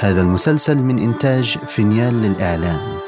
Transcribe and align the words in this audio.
هذا 0.00 0.20
المسلسل 0.20 0.76
من 0.76 0.98
إنتاج 0.98 1.58
فينيال 1.58 2.22
للإعلام. 2.22 2.98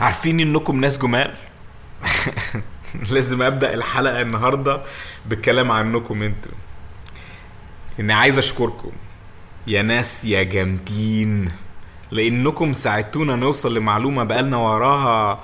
عارفين 0.00 0.40
إنكم 0.40 0.80
ناس 0.80 0.98
جمال؟ 0.98 1.53
لازم 3.12 3.42
أبدأ 3.42 3.74
الحلقة 3.74 4.20
النهارده 4.20 4.80
بالكلام 5.26 5.70
عنكم 5.70 6.22
أنتوا. 6.22 6.52
إني 8.00 8.12
عايز 8.12 8.38
أشكركم. 8.38 8.92
يا 9.66 9.82
ناس 9.82 10.24
يا 10.24 10.42
جامدين. 10.42 11.48
لأنكم 12.10 12.72
ساعدتونا 12.72 13.36
نوصل 13.36 13.74
لمعلومة 13.74 14.24
بقالنا 14.24 14.56
وراها 14.56 15.40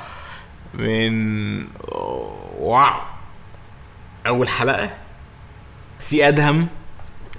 من 0.74 1.65
واو. 2.59 3.01
أول 4.27 4.48
حلقة. 4.48 4.96
سي 5.98 6.29
أدهم 6.29 6.68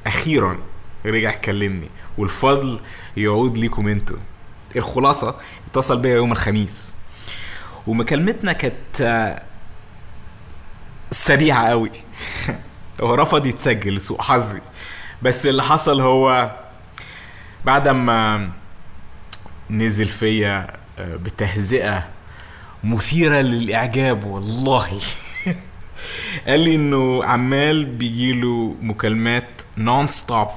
أخيرا 0.08 0.58
رجع 1.06 1.32
كلمني 1.32 1.90
والفضل 2.18 2.80
يعود 3.18 3.58
ليكم 3.58 3.88
أنتوا. 3.88 4.18
الخلاصة 4.76 5.36
اتصل 5.68 6.00
بيا 6.00 6.16
يوم 6.16 6.32
الخميس. 6.32 6.94
ومكالمتنا 7.88 8.54
كانت 8.54 9.42
سريعة 11.12 11.68
قوي. 11.68 11.92
هو 13.02 13.16
رفض 13.16 13.46
يتسجل 13.46 13.96
لسوء 13.96 14.22
حظي. 14.22 14.62
بس 15.22 15.46
اللي 15.46 15.64
حصل 15.64 16.02
هو 16.02 16.52
بعد 17.66 17.88
ما 17.90 18.52
نزل 19.70 20.08
فيا 20.08 20.68
آه، 21.00 21.16
بتهزئة 21.16 22.08
مثيرة 22.84 23.42
للإعجاب 23.42 24.24
والله. 24.26 25.00
قال 26.48 26.60
لي 26.60 26.76
إنه 26.76 27.24
عمال 27.24 27.86
بيجيله 27.86 28.76
مكالمات 28.82 29.62
نون 29.78 30.08
ستوب 30.08 30.48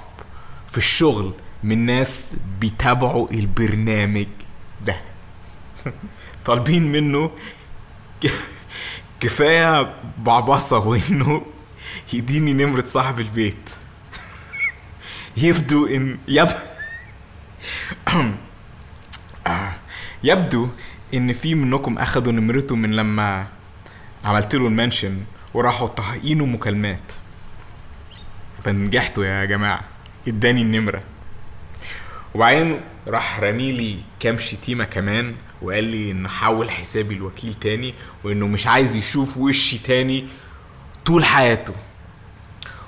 في 0.71 0.79
الشغل 0.79 1.33
من 1.63 1.87
ناس 1.87 2.37
بيتابعوا 2.61 3.31
البرنامج 3.31 4.27
ده. 4.87 4.97
طالبين 6.47 6.93
منه 6.93 7.31
كفاية 9.25 9.95
بعبصه 10.19 10.79
وانه 10.79 11.43
يديني 12.13 12.53
نمرة 12.53 12.87
صاحب 12.87 13.21
البيت. 13.21 13.71
يبدو 15.37 15.87
ان 15.87 16.19
يب 16.29 16.49
يبدو 20.25 20.69
إن 21.15 21.33
في 21.33 21.55
منكم 21.55 21.99
اخدوا 21.99 22.33
نمرته 22.33 22.77
من 22.77 22.91
لما 22.91 23.47
عملت 24.25 24.55
له 24.55 24.67
المنشن 24.67 25.23
وراحوا 25.55 25.89
طاحقينه 25.89 26.47
مكالمات. 26.47 27.13
فنجحتوا 28.65 29.25
يا 29.25 29.45
جماعة. 29.45 29.85
إداني 30.29 30.63
النمرة. 30.63 31.03
وبعدين 32.35 32.81
راح 33.09 33.41
رميلي 33.41 33.97
كام 34.21 34.39
شتيمة 34.39 34.85
كمان 34.85 35.35
وقال 35.65 35.85
لي 35.85 36.11
إن 36.11 36.29
حول 36.29 36.71
حسابي 36.71 37.15
الوكيل 37.15 37.55
تاني 37.55 37.95
وإنه 38.25 38.47
مش 38.47 38.67
عايز 38.67 38.97
يشوف 38.97 39.39
وشي 39.39 39.79
تاني 39.79 40.27
طول 41.07 41.25
حياته. 41.25 41.75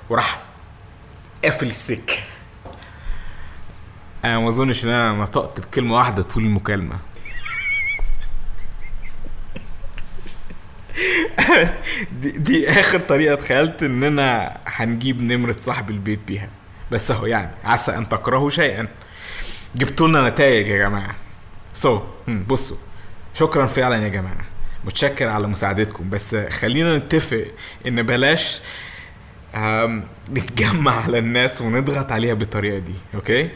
وراح 0.09 0.41
قافل 1.43 1.67
السكة. 1.67 2.13
أنا 4.25 4.39
ما 4.39 4.49
أظنش 4.49 4.85
إن 4.85 4.89
أنا 4.89 5.11
نطقت 5.21 5.61
بكلمة 5.61 5.95
واحدة 5.95 6.23
طول 6.23 6.43
المكالمة. 6.43 6.97
دي, 12.21 12.31
دي 12.31 12.69
آخر 12.69 12.99
طريقة 12.99 13.35
تخيلت 13.35 13.83
اننا 13.83 14.57
هنجيب 14.65 15.21
نمرة 15.21 15.55
صاحب 15.59 15.89
البيت 15.89 16.19
بيها. 16.27 16.49
بس 16.91 17.11
أهو 17.11 17.25
يعني 17.25 17.51
عسى 17.63 17.97
أن 17.97 18.09
تكرهوا 18.09 18.49
شيئا. 18.49 18.87
جبتوا 19.75 20.07
لنا 20.07 20.29
نتائج 20.29 20.67
يا 20.67 20.77
جماعة. 20.77 21.15
so, 21.77 21.99
so, 21.99 22.29
بصوا. 22.29 22.77
شكرا 23.33 23.65
فعلا 23.65 24.03
يا 24.03 24.07
جماعة. 24.09 24.45
متشكر 24.85 25.29
على 25.29 25.47
مساعدتكم. 25.47 26.09
بس 26.09 26.35
خلينا 26.35 26.97
نتفق 26.97 27.45
إن 27.87 28.03
بلاش 28.03 28.61
نتجمع 30.29 30.91
على 31.03 31.19
الناس 31.19 31.61
ونضغط 31.61 32.11
عليها 32.11 32.33
بالطريقة 32.33 32.79
دي 32.79 32.93
okay؟ 33.15 33.49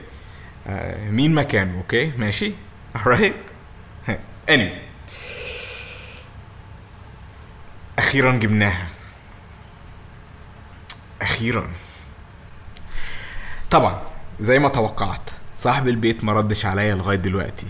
آه، 0.67 1.09
مين 1.09 1.33
مكانه 1.35 1.77
okay؟ 1.77 2.11
ماشي؟ 2.17 2.51
Alright 2.97 3.33
anyway. 4.51 4.77
أخيرا 7.99 8.31
جبناها. 8.31 8.87
أخيرا. 11.21 11.69
طبعا 13.71 14.01
زي 14.39 14.59
ما 14.59 14.69
توقعت 14.69 15.29
صاحب 15.57 15.87
البيت 15.87 16.23
ما 16.23 16.33
ردش 16.33 16.65
عليا 16.65 16.95
لغاية 16.95 17.17
دلوقتي. 17.17 17.67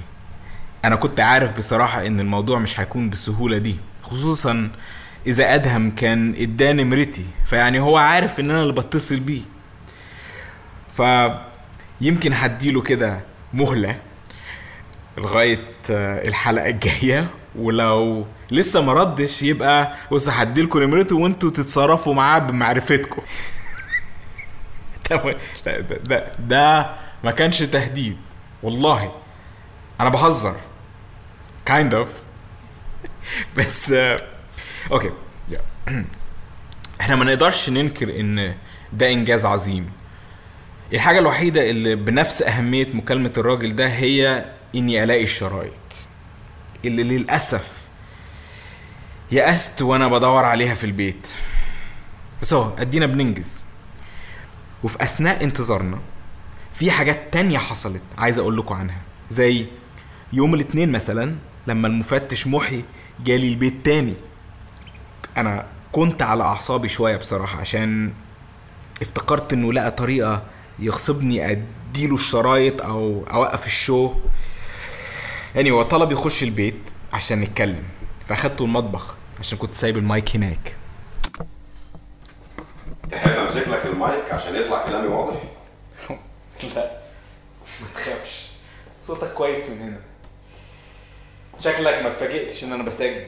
أنا 0.86 0.96
كنت 0.96 1.19
عارف 1.19 1.58
بصراحة 1.58 2.08
إن 2.08 2.19
الموضوع 2.19 2.59
مش 2.59 2.80
هيكون 2.80 3.09
بالسهولة 3.09 3.58
دي 3.58 3.75
خصوصا 4.03 4.69
إذا 5.28 5.56
أدهم 5.56 5.92
كان 5.92 6.36
إداني 6.38 6.84
نمرتي 6.84 7.25
فيعني 7.46 7.80
هو 7.80 7.97
عارف 7.97 8.40
إن 8.40 8.52
أنا 8.52 8.62
اللي 8.62 8.74
بتصل 8.74 9.20
بيه. 9.20 9.41
ف 10.97 11.02
يمكن 12.02 12.34
هديله 12.34 12.81
كده 12.81 13.20
مهلة 13.53 13.96
لغاية 15.18 15.68
الحلقة 15.90 16.70
الجاية 16.70 17.28
ولو 17.56 18.25
لسه 18.52 18.81
ما 18.81 18.94
ردش 18.94 19.44
يبقى 19.44 19.96
بص 20.12 20.30
هديلكوا 20.30 20.81
نمرته 20.86 21.16
وأنتوا 21.16 21.50
تتصرفوا 21.50 22.14
معاه 22.14 22.40
بمعرفتكم 22.40 23.22
ده, 25.66 25.80
ده, 25.80 26.31
ده 26.40 26.90
ما 27.24 27.31
كانش 27.31 27.59
تهديد 27.59 28.18
والله 28.64 29.12
أنا 30.02 30.09
بهزر. 30.09 30.56
Kind 31.69 31.94
of. 31.94 32.07
بس 33.57 33.91
آه، 33.91 34.17
أوكي 34.91 35.11
يا. 35.49 35.61
إحنا 37.01 37.16
ما 37.16 37.25
نقدرش 37.25 37.69
ننكر 37.69 38.19
إن 38.19 38.55
ده 38.94 39.11
إنجاز 39.11 39.45
عظيم. 39.45 39.91
الحاجة 40.94 41.19
الوحيدة 41.19 41.69
اللي 41.69 41.95
بنفس 41.95 42.41
أهمية 42.41 42.88
مكالمة 42.94 43.33
الراجل 43.38 43.75
ده 43.75 43.88
هي 43.88 44.45
إني 44.75 45.03
ألاقي 45.03 45.23
الشرايط. 45.23 45.72
اللي 46.85 47.03
للأسف 47.03 47.72
يأست 49.31 49.81
وأنا 49.81 50.07
بدور 50.07 50.45
عليها 50.45 50.75
في 50.75 50.83
البيت. 50.83 51.33
بس 52.41 52.53
أهو 52.53 52.73
أدينا 52.78 53.05
بننجز. 53.05 53.61
وفي 54.83 55.03
أثناء 55.03 55.43
انتظارنا 55.43 55.99
في 56.73 56.91
حاجات 56.91 57.33
تانية 57.33 57.57
حصلت 57.57 58.01
عايز 58.17 58.39
أقول 58.39 58.57
لكم 58.57 58.75
عنها. 58.75 59.01
زي 59.29 59.66
يوم 60.33 60.53
الاثنين 60.53 60.91
مثلا 60.91 61.35
لما 61.67 61.88
المفتش 61.88 62.47
محي 62.47 62.83
جالي 63.23 63.49
البيت 63.49 63.85
تاني. 63.85 64.16
أنا 65.38 65.67
كنت 65.91 66.22
على 66.22 66.44
أعصابي 66.44 66.88
شوية 66.88 67.17
بصراحة 67.17 67.59
عشان 67.59 68.13
افتكرت 69.01 69.53
إنه 69.53 69.73
لقى 69.73 69.91
طريقة 69.91 70.44
يغصبني 70.79 71.51
أديله 71.51 72.16
الشرايط 72.16 72.81
أو 72.81 73.23
أوقف 73.31 73.66
ال 73.66 73.74
show. 73.74 74.13
يعني 75.55 75.72
هو 75.72 75.81
طلب 75.81 76.11
يخش 76.11 76.44
البيت 76.44 76.91
عشان 77.13 77.41
نتكلم. 77.41 77.83
فأخدته 78.28 78.66
المطبخ 78.66 79.16
عشان 79.40 79.57
كنت 79.57 79.75
سايب 79.75 79.97
المايك 79.97 80.35
هناك. 80.35 80.75
تحب 83.11 83.31
أمسك 83.31 83.67
لك 83.67 83.85
المايك 83.85 84.31
عشان 84.31 84.55
يطلع 84.55 84.85
كلامي 84.85 85.07
واضح؟ 85.07 85.41
لا 86.75 86.91
ما 87.81 87.87
تخافش. 87.96 88.47
صوتك 89.03 89.34
كويس 89.34 89.69
من 89.69 89.81
هنا. 89.81 90.10
شكلك 91.61 91.93
ما 92.03 92.11
اتفاجئتش 92.11 92.63
إن 92.63 92.73
أنا 92.73 92.84
بسجل 92.84 93.25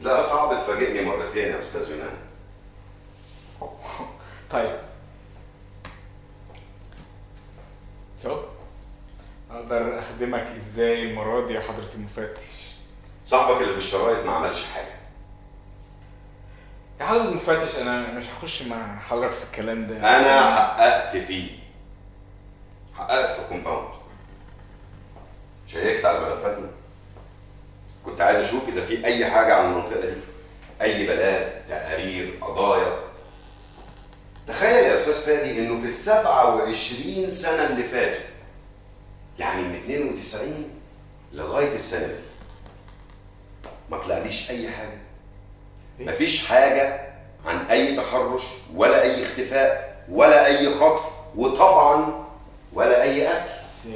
لا 0.00 0.22
صعب 0.22 0.58
تفاجئني 0.58 1.02
مرتين 1.04 1.48
يا 1.48 1.60
أستاذ 1.60 1.90
يونان. 1.90 2.16
طيب. 4.50 4.78
شو 8.22 8.40
أقدر 9.50 9.98
أخدمك 9.98 10.46
إزاي 10.56 11.02
المرة 11.02 11.46
دي 11.46 11.52
يا 11.54 11.60
حضرة 11.60 11.90
المفتش؟ 11.94 12.42
صاحبك 13.24 13.62
اللي 13.62 13.72
في 13.72 13.78
الشرايط 13.78 14.26
ما 14.26 14.32
عملش 14.32 14.64
حاجة. 14.74 14.94
يا 17.00 17.04
حضرة 17.06 17.22
المفتش 17.28 17.78
أنا 17.78 18.12
مش 18.12 18.24
هخش 18.30 18.62
مع 18.62 18.98
حضرتك 19.00 19.32
في 19.32 19.44
الكلام 19.44 19.86
ده. 19.86 19.96
أنا 19.96 20.56
حققت 20.56 21.16
فيه. 21.16 21.50
حققت 22.94 23.30
في 23.30 23.42
ال 23.42 23.47
compound 23.47 23.88
شيكت 25.66 26.04
على 26.04 26.20
ملفاتنا. 26.20 26.68
كنت 28.06 28.20
عايز 28.20 28.38
أشوف 28.38 28.68
إذا 28.68 28.86
في 28.86 29.04
أي 29.04 29.26
حاجة 29.26 29.54
عن 29.54 29.64
المنطقة 29.72 30.00
دي. 30.00 30.16
أي 30.82 31.06
بلاغ 31.06 31.48
تقارير 31.68 32.38
قضايا. 32.42 32.96
تخيل 34.48 34.84
يا 34.84 35.00
أستاذ 35.00 35.14
فادي 35.14 35.58
إنه 35.58 35.80
في 35.80 35.86
ال 35.86 35.90
27 35.92 37.30
سنة 37.30 37.66
اللي 37.66 37.82
فاتوا 37.82 38.24
يعني 39.38 39.62
من 39.62 39.74
92 39.74 40.80
لغاية 41.32 41.74
السنة 41.74 42.06
دي 42.06 42.14
ما 43.90 43.98
طلعليش 43.98 44.50
أي 44.50 44.70
حاجة. 44.70 44.98
مفيش 46.00 46.46
حاجة 46.46 47.00
عن 47.46 47.56
أي 47.70 47.96
تحرش 47.96 48.42
ولا 48.74 49.02
أي 49.02 49.22
اختفاء 49.22 50.02
ولا 50.08 50.46
أي 50.46 50.70
خطف 50.74 51.04
وطبعا 51.36 52.24
ولا 52.72 53.02
أي 53.02 53.26
قتل 53.26 53.90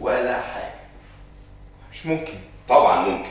ولا 0.00 0.40
حاجة. 0.40 0.74
مش 1.92 2.06
ممكن. 2.06 2.38
طبعا 2.68 3.08
ممكن. 3.08 3.30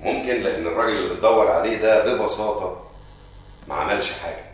ممكن 0.00 0.40
لأن 0.42 0.66
الراجل 0.66 0.96
اللي 0.96 1.14
بتدور 1.14 1.50
عليه 1.50 1.76
ده 1.76 2.14
ببساطة 2.14 2.82
ما 3.68 3.74
عملش 3.74 4.12
حاجة. 4.12 4.44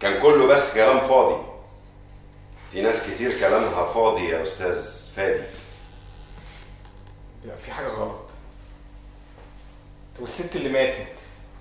كان 0.00 0.22
كله 0.22 0.46
بس 0.46 0.74
كلام 0.74 1.00
فاضي. 1.00 1.42
في 2.72 2.82
ناس 2.82 3.10
كتير 3.10 3.38
كلامها 3.38 3.84
فاضي 3.92 4.28
يا 4.28 4.42
أستاذ 4.42 4.84
فادي. 5.16 5.44
لا 7.44 7.56
في 7.56 7.70
حاجة 7.72 7.86
غلط. 7.88 8.20
طب 10.16 10.22
والست 10.22 10.56
اللي 10.56 10.68
ماتت؟ 10.68 11.06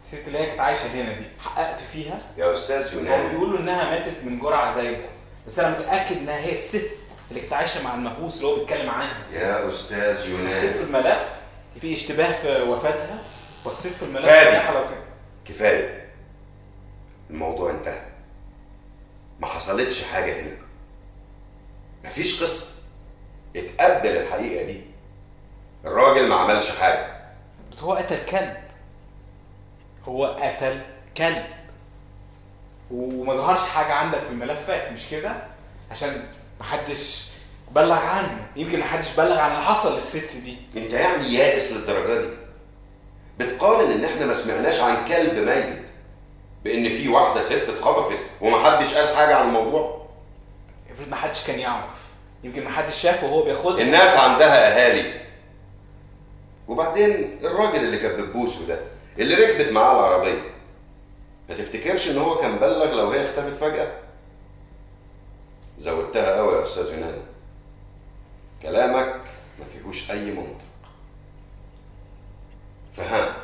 الست 0.05 0.27
اللي 0.27 0.39
هي 0.39 0.45
كانت 0.45 0.59
عايشة 0.59 0.87
هنا 0.93 1.13
دي 1.13 1.25
حققت 1.45 1.79
فيها؟ 1.79 2.17
يا 2.37 2.51
أستاذ 2.51 2.95
يونان 2.95 3.29
بيقولوا 3.29 3.59
إنها 3.59 3.89
ماتت 3.89 4.23
من 4.23 4.39
جرعة 4.39 4.75
زايدة 4.75 5.05
بس 5.47 5.59
أنا 5.59 5.79
متأكد 5.79 6.17
إنها 6.17 6.37
هي 6.39 6.55
الست 6.55 6.89
اللي 7.29 7.41
كانت 7.41 7.53
عايشة 7.53 7.83
مع 7.83 7.95
المهووس 7.95 8.35
اللي 8.37 8.47
هو 8.47 8.55
بيتكلم 8.55 8.89
عنها. 8.89 9.17
يا 9.31 9.69
أستاذ 9.69 10.11
بصيت 10.11 10.25
في 10.25 10.31
يونان 10.31 11.05
الملف 11.05 11.29
في 11.81 11.93
اشتباه 11.93 12.31
في 12.31 12.61
وفاتها 12.61 13.23
بصيت 13.65 13.93
في 13.93 14.03
الملف 14.03 14.25
كان 14.25 14.85
كفاية. 15.45 16.09
الموضوع 17.29 17.71
انتهى. 17.71 18.01
ما 19.39 19.47
حصلتش 19.47 20.03
حاجة 20.03 20.41
هنا. 20.41 20.57
مفيش 22.03 22.43
قصة. 22.43 22.81
اتقبل 23.55 24.09
الحقيقة 24.09 24.65
دي. 24.65 24.81
الراجل 25.85 26.27
ما 26.27 26.35
عملش 26.35 26.69
حاجة. 26.69 27.15
بس 27.71 27.83
هو 27.83 27.93
قتل 27.93 28.25
كلب. 28.25 28.57
هو 30.05 30.25
قتل 30.25 30.81
كلب. 31.17 31.45
وما 32.91 33.33
ظهرش 33.33 33.69
حاجة 33.69 33.93
عندك 33.93 34.19
في 34.19 34.29
الملفات 34.29 34.91
مش 34.91 35.09
كده؟ 35.09 35.35
عشان 35.91 36.27
محدش 36.59 37.25
بلغ 37.71 37.99
عنه. 37.99 38.47
يمكن 38.55 38.79
محدش 38.79 39.15
بلغ 39.15 39.37
عن 39.39 39.51
اللي 39.51 39.63
حصل 39.63 39.95
للست 39.95 40.35
دي. 40.43 40.57
انت 40.77 40.93
يعني 40.93 41.33
يائس 41.33 41.73
للدرجة 41.73 42.21
دي. 42.21 42.27
بتقارن 43.39 43.91
ان 43.91 44.05
إحنا 44.05 44.25
ما 44.25 44.33
سمعناش 44.33 44.79
عن 44.79 45.05
كلب 45.07 45.33
ميت 45.47 45.85
بان 46.63 46.89
في 46.89 47.09
واحدة 47.09 47.41
ست 47.41 47.69
اتخطفت 47.69 48.17
ومحدش 48.41 48.93
قال 48.93 49.15
حاجة 49.15 49.35
عن 49.35 49.47
الموضوع؟ 49.47 50.05
افرض 50.95 51.09
محدش 51.09 51.43
كان 51.47 51.59
يعرف. 51.59 51.95
يمكن 52.43 52.63
محدش 52.63 52.95
شافه 53.01 53.27
وهو 53.27 53.43
بياخدها. 53.43 53.81
الناس 53.81 54.17
عندها 54.17 54.67
أهالي. 54.71 55.21
وبعدين 56.67 57.39
الراجل 57.43 57.75
اللي 57.79 57.97
كانت 57.97 58.19
بتبوسه 58.19 58.67
ده 58.67 58.79
اللي 59.19 59.35
ركبت 59.35 59.71
معاه 59.71 59.99
العربية 59.99 60.41
ما 61.49 61.55
تفتكرش 61.55 62.09
ان 62.09 62.17
هو 62.17 62.35
كان 62.35 62.55
بلغ 62.55 62.93
لو 62.93 63.11
هي 63.11 63.23
اختفت 63.23 63.55
فجأة؟ 63.55 63.91
زودتها 65.85 66.35
قوي 66.37 66.55
يا 66.55 66.61
أستاذ 66.61 66.93
يونان 66.93 67.21
كلامك 68.61 69.21
ما 69.59 69.65
فيهوش 69.65 70.11
أي 70.11 70.31
منطق. 70.31 70.65
فها 72.93 73.35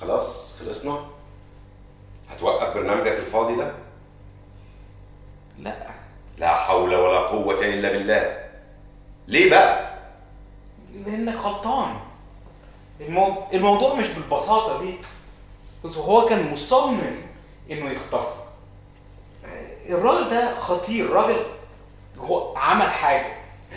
خلاص 0.00 0.58
خلصنا؟ 0.58 0.98
هتوقف 2.30 2.74
برنامجك 2.74 3.12
الفاضي 3.12 3.56
ده؟ 3.56 3.74
لا. 5.58 5.90
لا 6.38 6.54
حول 6.54 6.94
ولا 6.94 7.18
قوة 7.18 7.64
إلا 7.64 7.92
بالله. 7.92 8.48
ليه 9.28 9.50
بقى؟ 9.50 9.98
لأنك 10.94 11.34
غلطان. 11.34 11.96
المو... 13.00 13.42
الموضوع 13.52 13.94
مش 13.94 14.08
بالبساطة 14.08 14.80
دي. 14.80 14.98
بس 15.84 15.96
هو 15.96 16.28
كان 16.28 16.52
مصمم 16.52 17.16
إنه 17.70 17.90
يخطفها 17.90 18.37
الراجل 19.88 20.30
ده 20.30 20.54
خطير 20.56 21.04
الراجل 21.04 21.46
هو 22.18 22.56
عمل 22.56 22.86
حاجة. 22.90 23.26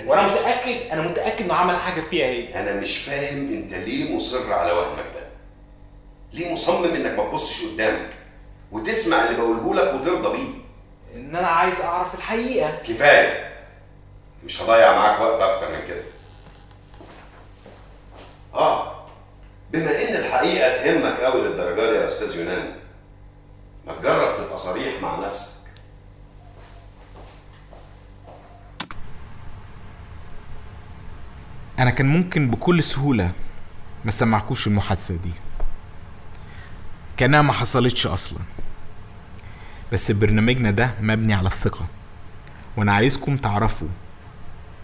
وأنا 0.06 0.22
متأكد 0.22 0.90
أنا 0.92 1.02
متأكد 1.02 1.46
إنه 1.46 1.54
عمل 1.54 1.76
حاجة 1.78 2.02
فيها 2.02 2.26
هي 2.26 2.56
أنا 2.62 2.74
مش 2.74 2.98
فاهم 2.98 3.38
أنت 3.54 3.74
ليه 3.74 4.16
مصر 4.16 4.54
على 4.54 4.72
وهمك 4.72 5.06
ده؟ 5.16 5.28
ليه 6.34 6.54
مصمم 6.54 6.86
إنك 6.96 7.20
ما 7.20 7.24
تبصش 7.24 7.66
قدامك 7.66 8.10
وتسمع 8.72 9.24
اللي 9.24 9.38
بقوله 9.38 9.74
لك 9.76 9.94
وترضى 9.94 10.38
بيه؟ 10.38 10.50
إن 11.16 11.36
أنا 11.36 11.48
عايز 11.48 11.82
أعرف 11.82 12.16
الحقيقة. 12.16 12.76
كفاية. 12.76 13.52
مش 14.44 14.62
هضيع 14.62 14.96
معاك 14.96 15.22
وقت 15.22 15.42
أكتر 15.42 15.72
من 15.72 15.88
كده. 15.88 16.04
آه 18.54 19.06
بما 19.72 19.90
إن 20.10 20.16
الحقيقة 20.16 20.78
تهمك 20.84 21.20
قوي 21.20 21.42
للدرجة 21.42 21.92
دي 21.92 21.98
يا 21.98 22.08
أستاذ 22.08 22.38
يونان 22.40 22.76
ما 23.88 23.94
تجرب 23.96 24.38
تبقى 24.38 24.58
صريح 24.58 25.02
مع 25.02 25.20
نفسك. 25.28 25.61
أنا 31.82 31.92
كان 31.92 32.06
ممكن 32.06 32.50
بكل 32.50 32.84
سهولة 32.84 33.32
ما 34.06 34.12
سمعكوش 34.12 34.68
المحادثة 34.68 35.16
دي. 35.16 35.32
كانها 37.18 37.42
ما 37.42 37.54
حصلتش 37.54 38.08
أصلا. 38.08 38.40
بس 39.94 40.12
برنامجنا 40.12 40.72
ده 40.72 40.94
مبني 41.02 41.34
على 41.34 41.48
الثقة. 41.48 41.88
وأنا 42.78 42.94
عايزكم 42.94 43.38
تعرفوا 43.38 43.88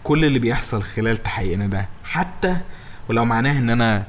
كل 0.04 0.24
اللي 0.24 0.38
بيحصل 0.38 0.82
خلال 0.82 1.16
تحقيقنا 1.22 1.66
ده. 1.66 1.88
حتى 2.04 2.60
ولو 3.08 3.24
معناه 3.24 3.58
إن 3.58 3.70
أنا 3.70 4.06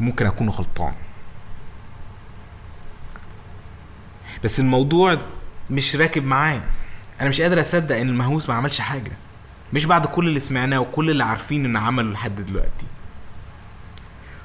ممكن 0.00 0.26
أكون 0.26 0.48
غلطان. 0.48 0.94
بس 4.44 4.60
الموضوع 4.60 5.18
مش 5.70 5.96
راكب 5.96 6.24
معايا. 6.24 6.62
أنا 7.20 7.28
مش 7.28 7.40
قادر 7.40 7.60
أصدق 7.60 7.96
إن 7.96 8.08
المهووس 8.08 8.48
ما 8.48 8.54
عملش 8.54 8.80
حاجة. 8.80 9.12
مش 9.74 9.84
بعد 9.86 10.06
كل 10.06 10.28
اللي 10.28 10.40
سمعناه 10.40 10.78
وكل 10.80 11.10
اللي 11.10 11.24
عارفين 11.24 11.64
إن 11.64 11.76
عمله 11.76 12.10
لحد 12.12 12.40
دلوقتي. 12.40 12.86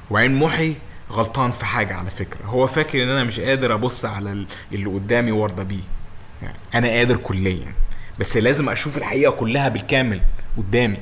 وعين 0.10 0.36
محي 0.36 0.76
غلطان 1.12 1.52
في 1.52 1.66
حاجة 1.66 1.94
على 1.96 2.10
فكرة. 2.10 2.46
هو 2.46 2.68
فاكر 2.68 3.04
إن 3.04 3.10
أنا 3.10 3.24
مش 3.24 3.40
قادر 3.40 3.74
أبص 3.74 4.06
على 4.06 4.32
ال- 4.32 4.48
اللي 4.72 4.86
قدامي 4.86 5.32
وأرضى 5.32 5.64
بيه. 5.64 5.84
يعني 6.42 6.58
أنا 6.76 6.88
قادر 6.88 7.18
كليا 7.18 7.74
بس 8.20 8.38
لازم 8.38 8.70
أشوف 8.70 8.98
الحقيقة 8.98 9.32
كلها 9.32 9.70
بالكامل 9.70 10.22
قدامي. 10.58 10.98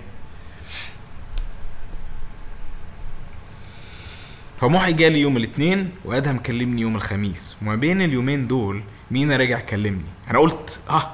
فمحي 4.62 4.94
جالي 4.94 5.20
يوم 5.22 5.38
الاثنين 5.38 5.90
وأدهم 6.06 6.38
كلمني 6.40 6.82
يوم 6.82 6.96
الخميس. 6.96 7.58
وما 7.62 7.76
بين 7.76 8.02
اليومين 8.02 8.48
دول 8.48 8.84
مينا 9.12 9.38
رجع 9.38 9.60
كلمني. 9.60 10.10
أنا 10.32 10.40
قلت 10.40 10.80
آه 10.90 11.12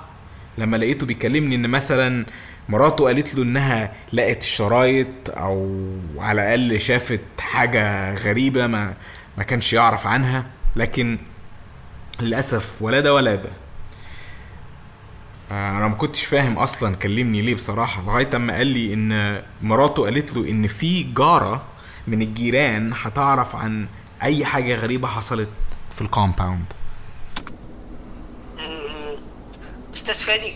لما 0.58 0.78
لقيته 0.78 1.06
بيكلمني 1.06 1.56
إن 1.56 1.70
مثلا 1.70 2.26
مراته 2.70 3.06
قالت 3.06 3.36
له 3.36 3.44
إنها 3.44 3.94
لقت 4.14 4.42
الشرايط 4.42 5.08
أو 5.30 5.80
على 6.18 6.42
الأقل 6.56 6.80
شافت 6.82 7.22
حاجة 7.40 8.14
غريبة 8.16 8.68
ما 8.68 8.94
ما 9.38 9.44
كانش 9.44 9.74
يعرف 9.74 10.08
عنها 10.08 10.46
لكن 10.76 11.18
للأسف 12.20 12.82
ولا 12.82 13.00
ده 13.00 13.14
ولا 13.14 13.36
ده 13.36 13.50
آه، 15.52 15.78
أنا 15.78 15.88
ما 15.88 15.96
كنتش 15.96 16.26
فاهم 16.26 16.58
أصلا 16.58 16.96
كلمني 16.96 17.42
ليه 17.42 17.56
بصراحة 17.56 18.02
لغاية 18.02 18.30
أما 18.36 18.54
قال 18.58 18.68
لي 18.68 18.94
إن 18.94 19.42
مراته 19.62 20.04
قالت 20.04 20.34
له 20.38 20.50
إن 20.50 20.68
في 20.68 21.04
جارة 21.04 21.66
من 22.08 22.22
الجيران 22.22 22.92
هتعرف 23.02 23.56
عن 23.56 23.88
أي 24.24 24.46
حاجة 24.46 24.76
غريبة 24.76 25.08
حصلت 25.08 25.50
في 25.96 26.02
ال 26.02 26.08
compound. 26.08 26.66
أستاذ 29.94 30.24
فادي. 30.26 30.54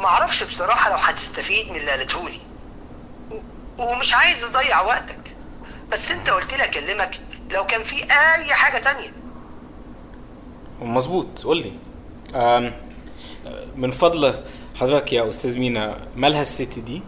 معرفش 0.00 0.42
بصراحة 0.42 0.90
لو 0.90 0.96
هتستفيد 0.96 1.70
من 1.70 1.76
اللي 1.76 1.90
قالته 1.90 2.28
لي 2.28 2.40
ومش 3.78 4.14
عايز 4.14 4.44
اضيع 4.44 4.80
وقتك. 4.80 5.36
بس 5.92 6.10
انت 6.10 6.30
قلت 6.30 6.54
لي 6.54 6.64
اكلمك 6.64 7.20
لو 7.50 7.66
كان 7.66 7.82
في 7.82 8.02
أي 8.02 8.54
حاجة 8.54 8.78
تانية. 8.78 9.10
مظبوط. 10.80 11.42
قول 11.44 11.56
لي. 11.56 11.72
من 13.76 13.90
فضل 13.90 14.44
حضرتك 14.74 15.12
يا 15.12 15.30
أستاذ 15.30 15.58
مينا 15.58 16.06
مالها 16.16 16.42
الست 16.42 16.78
دي؟ 16.78 17.02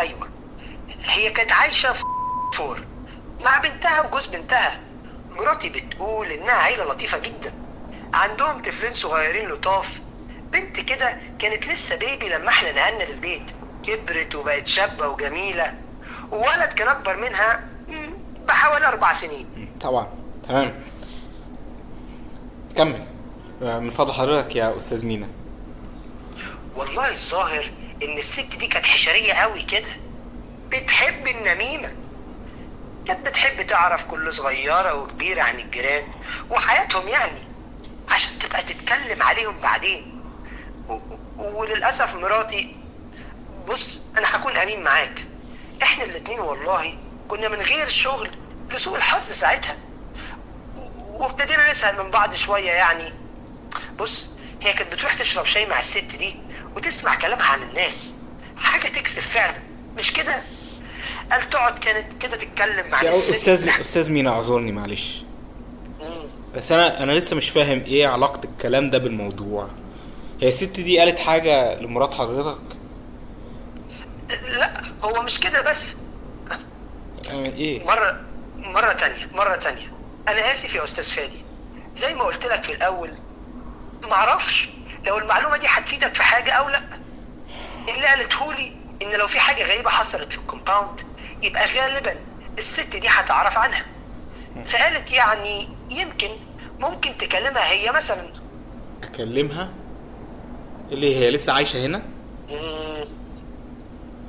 أيوه. 0.00 0.28
هي 1.04 1.30
كانت 1.30 1.52
عايشة 1.52 1.92
في 1.92 2.02
فور 2.54 2.84
مع 3.44 3.58
بنتها 3.58 4.06
وجوز 4.06 4.26
بنتها. 4.26 4.80
مراتي 5.30 5.68
بتقول 5.68 6.26
إنها 6.26 6.54
عيلة 6.54 6.84
لطيفة 6.84 7.18
جدا. 7.18 7.54
عندهم 8.14 8.62
طفلين 8.62 8.92
صغيرين 8.92 9.48
لطاف 9.48 10.00
بنت 10.52 10.80
كده 10.80 11.16
كانت 11.38 11.68
لسه 11.68 11.96
بيبي 11.96 12.28
لما 12.28 12.48
إحنا 12.48 12.72
نقلنا 12.72 13.04
للبيت 13.04 13.50
كبرت 13.82 14.34
وبقت 14.34 14.66
شابة 14.66 15.08
وجميلة. 15.08 15.74
وولد 16.30 16.72
كان 16.72 16.88
أكبر 16.88 17.16
منها 17.16 17.68
بحوالي 18.48 18.86
أربع 18.86 19.12
سنين. 19.12 19.72
طبعا. 19.80 20.08
تمام. 20.48 20.82
كمل. 22.76 23.06
من 23.60 23.90
فضل 23.90 24.12
حضرتك 24.12 24.56
يا 24.56 24.76
أستاذ 24.76 25.06
مينا. 25.06 25.28
والله 26.76 27.10
الظاهر 27.10 27.64
إن 28.02 28.16
الست 28.16 28.56
دي 28.58 28.66
كانت 28.66 28.86
حشرية 28.86 29.32
قوي 29.32 29.62
كده. 29.62 29.88
بتحب 30.68 31.26
النميمة. 31.26 31.96
كانت 33.06 33.26
بتحب 33.26 33.66
تعرف 33.66 34.04
كل 34.04 34.32
صغيرة 34.32 34.94
وكبيرة 34.94 35.42
عن 35.42 35.58
الجيران 35.58 36.04
وحياتهم 36.50 37.08
يعني 37.08 37.38
عشان 38.08 38.38
تبقى 38.38 38.62
تتكلم 38.62 39.22
عليهم 39.22 39.54
بعدين. 39.62 40.09
وللأسف 41.38 42.14
مراتي 42.14 42.76
بص 43.68 44.02
أنا 44.18 44.26
هكون 44.36 44.56
أمين 44.56 44.82
معاك. 44.82 45.26
إحنا 45.82 46.04
الاتنين 46.04 46.40
والله 46.40 46.94
كنا 47.28 47.48
من 47.48 47.56
غير 47.56 47.88
شغل 47.88 48.28
لسوء 48.72 48.96
الحظ 48.96 49.22
ساعتها. 49.22 49.76
وابتدينا 51.20 51.70
نسأل 51.70 52.04
من 52.04 52.10
بعض 52.10 52.34
شوية 52.34 52.70
يعني. 52.70 53.12
بص 53.98 54.30
هي 54.62 54.72
كانت 54.72 54.92
بتروح 54.94 55.12
تشرب 55.12 55.44
شاي 55.44 55.66
مع 55.66 55.78
الست 55.78 56.16
دي 56.18 56.36
وتسمع 56.76 57.14
كلامها 57.14 57.46
عن 57.46 57.62
الناس. 57.62 58.14
حاجة 58.56 58.88
تكسف 58.88 59.28
فعلا 59.28 59.58
مش 59.98 60.12
كده؟ 60.12 60.42
قال 61.30 61.50
تقعد 61.50 61.78
كانت 61.78 62.22
كده 62.22 62.36
تتكلم 62.36 62.90
مع 62.90 63.02
الست. 63.02 63.30
أستاذ 63.30 63.68
أستاذ 63.68 64.10
مينا 64.10 64.30
أعذرني 64.30 64.72
معلش. 64.72 65.22
بس 66.56 66.72
أنا 66.72 67.02
أنا 67.02 67.12
لسه 67.12 67.36
مش 67.36 67.50
فاهم 67.50 67.80
إيه 67.80 68.06
علاقة 68.06 68.40
الكلام 68.44 68.90
ده 68.90 68.98
بالموضوع. 68.98 69.68
هي 70.40 70.48
الست 70.48 70.80
دي 70.80 70.98
قالت 70.98 71.18
حاجة 71.18 71.74
لمرات 71.74 72.14
حضرتك؟ 72.14 72.60
لا 74.58 74.82
هو 75.04 75.22
مش 75.22 75.40
كده 75.40 75.60
بس. 75.62 75.96
آه، 77.30 77.32
إيه؟ 77.46 77.84
مرة 77.84 78.20
مرة 78.56 78.92
تانية 78.92 79.28
مرة 79.34 79.56
تانية. 79.56 79.92
أنا 80.28 80.52
آسف 80.52 80.74
يا 80.74 80.84
أستاذ 80.84 81.04
فادي. 81.12 81.44
زي 81.94 82.14
ما 82.14 82.22
قلت 82.24 82.46
لك 82.46 82.62
في 82.62 82.72
الأول 82.72 83.10
معرفش 84.10 84.68
لو 85.06 85.18
المعلومة 85.18 85.56
دي 85.56 85.66
هتفيدك 85.68 86.14
في 86.14 86.22
حاجة 86.22 86.50
أو 86.52 86.68
لأ. 86.68 86.80
اللي 87.94 88.06
قالته 88.06 88.52
لي 88.52 88.72
إن 89.02 89.18
لو 89.18 89.26
في 89.26 89.40
حاجة 89.40 89.62
غريبة 89.64 89.90
حصلت 89.90 90.32
في 90.32 90.38
الكومباوند 90.38 91.00
يبقى 91.42 91.64
غالبا 91.64 92.14
الست 92.58 92.96
دي 92.96 93.08
هتعرف 93.08 93.58
عنها. 93.58 93.84
فقالت 94.64 95.12
يعني 95.12 95.68
يمكن 95.90 96.28
ممكن 96.80 97.16
تكلمها 97.18 97.70
هي 97.72 97.92
مثلا. 97.92 98.28
اكلمها 99.02 99.70
اللي 100.92 101.16
هي 101.16 101.30
لسه 101.30 101.52
عايشة 101.52 101.86
هنا؟ 101.86 102.02
مم، 102.50 103.04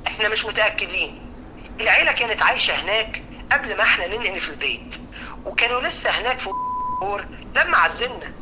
إحنا 0.06 0.28
مش 0.28 0.44
متأكدين. 0.44 1.20
العيلة 1.80 2.12
كانت 2.12 2.42
عايشة 2.42 2.72
هناك 2.74 3.22
قبل 3.52 3.76
ما 3.76 3.82
إحنا 3.82 4.06
ننقل 4.06 4.40
في 4.40 4.50
البيت 4.50 4.96
وكانوا 5.46 5.80
لسه 5.80 6.10
هناك 6.10 6.38
في 6.38 6.50
فور 7.00 7.24
لما 7.56 7.76
عزلنا 7.76 8.32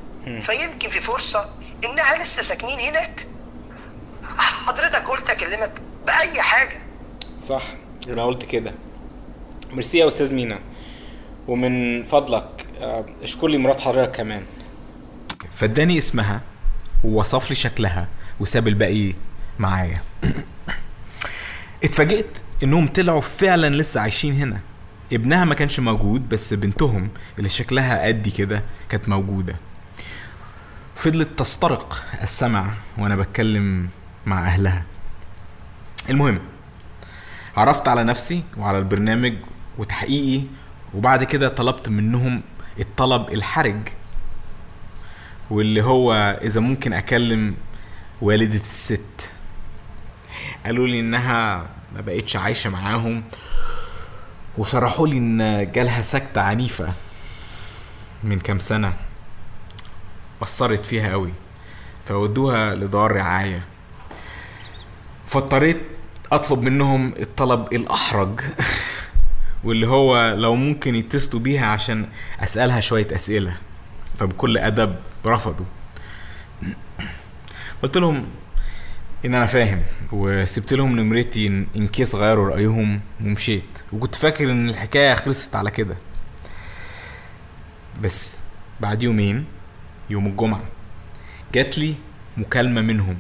فيمكن 0.40 0.88
في 0.88 1.00
فرصة 1.00 1.50
إنها 1.84 2.22
لسه 2.22 2.42
ساكنين 2.42 2.80
هناك. 2.80 3.26
حضرتك 4.38 5.08
قلت 5.08 5.30
أكلمك 5.30 5.82
بأي 6.06 6.42
حاجة. 6.42 6.82
صح 7.48 7.62
أنا 8.08 8.24
قلت 8.24 8.44
كده. 8.44 8.74
ميرسي 9.70 9.98
يا 9.98 10.08
أستاذ 10.08 10.32
مينا. 10.32 10.58
ومن 11.48 12.02
فضلك 12.04 12.66
آه، 12.80 13.04
اشكر 13.22 13.48
لي 13.48 13.58
مرات 13.58 13.80
حضرتك 13.80 14.16
كمان. 14.16 14.44
فاداني 15.54 15.98
اسمها 15.98 16.40
ووصف 17.04 17.50
لي 17.50 17.56
شكلها 17.56 18.08
وساب 18.40 18.68
الباقي 18.68 19.14
معايا. 19.58 20.00
اتفاجئت 21.84 22.38
انهم 22.62 22.86
طلعوا 22.86 23.20
فعلا 23.20 23.76
لسه 23.76 24.00
عايشين 24.00 24.34
هنا. 24.34 24.60
ابنها 25.12 25.44
ما 25.44 25.54
كانش 25.54 25.80
موجود 25.80 26.28
بس 26.28 26.54
بنتهم 26.54 27.08
اللي 27.38 27.48
شكلها 27.48 28.06
قدي 28.06 28.30
كده 28.30 28.62
كانت 28.88 29.08
موجودة. 29.08 29.56
فضلت 30.96 31.38
تسترق 31.38 32.04
السمع 32.22 32.70
وأنا 32.98 33.16
بتكلم 33.16 33.88
مع 34.26 34.46
أهلها. 34.46 34.84
المهم 36.10 36.38
عرفت 37.56 37.88
على 37.88 38.04
نفسي 38.04 38.42
وعلى 38.56 38.78
البرنامج 38.78 39.34
وتحقيقي 39.78 40.44
وبعد 40.94 41.24
كده 41.24 41.48
طلبت 41.48 41.88
منهم 41.88 42.42
الطلب 42.80 43.28
الحرج 43.32 43.76
واللي 45.50 45.82
هو 45.82 46.38
إذا 46.42 46.60
ممكن 46.60 46.92
أكلم 46.92 47.54
والدة 48.22 48.56
الست. 48.60 49.32
قالوا 50.66 50.86
لي 50.86 51.00
إنها 51.00 51.66
ما 51.94 52.00
بقتش 52.00 52.36
عايشة 52.36 52.70
معاهم 52.70 53.22
وشرحوا 54.58 55.06
لي 55.06 55.18
إن 55.18 55.72
جالها 55.72 56.02
سكتة 56.02 56.40
عنيفة 56.40 56.92
من 58.24 58.40
كام 58.40 58.58
سنة 58.58 58.92
أثرت 60.42 60.86
فيها 60.86 61.10
قوي 61.10 61.32
فودوها 62.06 62.74
لدار 62.74 63.12
رعاية. 63.12 63.64
فاضطريت 65.26 65.80
أطلب 66.32 66.62
منهم 66.62 67.14
الطلب 67.18 67.72
الأحرج 67.72 68.40
واللي 69.64 69.86
هو 69.86 70.34
لو 70.38 70.54
ممكن 70.54 70.96
يتصلوا 70.96 71.42
بيها 71.42 71.66
عشان 71.66 72.08
أسألها 72.40 72.80
شوية 72.80 73.08
أسئلة. 73.12 73.56
فبكل 74.20 74.58
أدب 74.58 74.96
رفضوا. 75.26 75.66
قلت 77.82 77.96
لهم 77.96 78.26
إن 79.24 79.34
أنا 79.34 79.46
فاهم 79.46 79.82
وسبت 80.12 80.72
لهم 80.72 80.96
نمرتي 81.00 81.46
ان 81.76 81.88
كيس 81.88 82.14
غيروا 82.14 82.48
رأيهم 82.48 83.00
ومشيت. 83.20 83.82
وكنت 83.92 84.14
فاكر 84.14 84.52
إن 84.52 84.68
الحكاية 84.68 85.14
خلصت 85.14 85.56
على 85.56 85.70
كده. 85.70 85.96
بس 88.02 88.40
بعد 88.80 89.02
يومين 89.02 89.44
يوم 90.10 90.26
الجمعة 90.26 90.64
جات 91.54 91.78
لي 91.78 91.94
مكالمة 92.36 92.80
منهم 92.80 93.16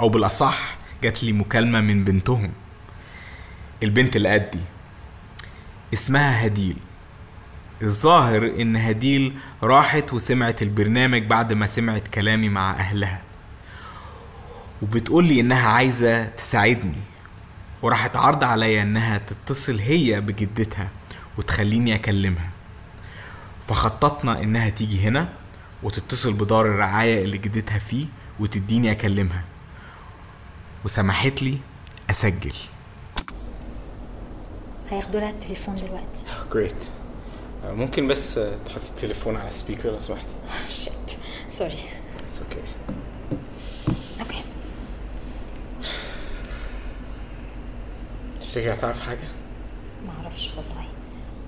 أو 0.00 0.08
بالأصح 0.08 0.78
جات 1.02 1.24
لي 1.24 1.32
مكالمة 1.32 1.80
من 1.80 2.04
بنتهم. 2.04 2.52
البنت 3.82 4.16
اللي 4.16 4.28
قدي 4.28 4.60
اسمها 5.92 6.46
هديل. 6.46 6.78
الظاهر 7.82 8.46
إن 8.60 8.76
هديل 8.76 9.38
راحت 9.62 10.12
وسمعت 10.12 10.62
البرنامج 10.62 11.22
بعد 11.22 11.52
ما 11.52 11.66
سمعت 11.66 12.08
كلامي 12.08 12.48
مع 12.48 12.70
أهلها. 12.70 13.22
وبتقول 14.82 15.24
لي 15.24 15.40
إنها 15.40 15.68
عايزة 15.68 16.26
تساعدني. 16.26 17.00
وراحت 17.82 18.16
عرض 18.16 18.44
عليا 18.44 18.82
إنها 18.82 19.18
تتصل 19.18 19.78
هي 19.78 20.20
بجدتها 20.20 20.88
وتخليني 21.38 21.94
أكلمها. 21.94 22.50
فخططنا 23.62 24.42
إنها 24.42 24.68
تيجي 24.68 25.00
هنا 25.00 25.28
وتتصل 25.82 26.32
بدار 26.32 26.66
الرعاية 26.66 27.24
اللي 27.24 27.38
جدتها 27.38 27.78
فيه 27.78 28.06
وتديني 28.40 28.90
أكلمها. 28.90 29.44
وسمحت 30.84 31.42
لي 31.42 31.58
أسجل. 32.10 32.54
هياخدوا 34.90 35.20
لها 35.20 35.30
التليفون 35.30 35.74
دلوقتي. 35.74 36.24
great 36.54 36.84
ممكن 37.64 38.08
بس 38.08 38.34
تحطي 38.66 38.88
التليفون 38.90 39.36
على 39.36 39.50
speaker 39.50 39.90
لو 39.90 40.00
سمحتي 40.00 40.34
shit 40.68 41.16
sorry 41.48 41.78
it's 42.24 42.42
okay 42.42 42.62
okay 44.20 44.42
تفتكري 48.40 48.72
هتعرف 48.72 49.06
حاجة؟ 49.06 49.28
ما 50.06 50.12
أعرفش 50.22 50.50
والله. 50.56 50.88